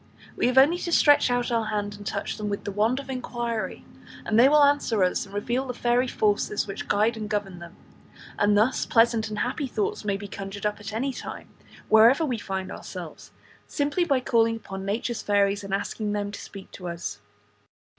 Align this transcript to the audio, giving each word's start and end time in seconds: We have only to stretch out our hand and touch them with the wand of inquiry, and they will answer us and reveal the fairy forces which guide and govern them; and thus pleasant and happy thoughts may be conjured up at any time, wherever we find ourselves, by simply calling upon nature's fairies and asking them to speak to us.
We 0.35 0.47
have 0.47 0.57
only 0.57 0.79
to 0.79 0.91
stretch 0.91 1.29
out 1.29 1.51
our 1.51 1.65
hand 1.65 1.93
and 1.93 2.03
touch 2.03 2.37
them 2.37 2.49
with 2.49 2.63
the 2.63 2.71
wand 2.71 2.99
of 2.99 3.07
inquiry, 3.07 3.85
and 4.25 4.39
they 4.39 4.49
will 4.49 4.63
answer 4.63 5.03
us 5.03 5.27
and 5.27 5.35
reveal 5.35 5.67
the 5.67 5.75
fairy 5.75 6.07
forces 6.07 6.65
which 6.65 6.87
guide 6.87 7.15
and 7.15 7.29
govern 7.29 7.59
them; 7.59 7.75
and 8.39 8.57
thus 8.57 8.87
pleasant 8.87 9.29
and 9.29 9.37
happy 9.37 9.67
thoughts 9.67 10.03
may 10.03 10.17
be 10.17 10.27
conjured 10.27 10.65
up 10.65 10.79
at 10.79 10.91
any 10.91 11.13
time, 11.13 11.49
wherever 11.87 12.25
we 12.25 12.39
find 12.39 12.71
ourselves, 12.71 13.29
by 13.29 13.41
simply 13.67 14.05
calling 14.21 14.55
upon 14.55 14.85
nature's 14.85 15.21
fairies 15.21 15.63
and 15.63 15.71
asking 15.71 16.13
them 16.13 16.31
to 16.31 16.41
speak 16.41 16.71
to 16.71 16.87
us. 16.87 17.19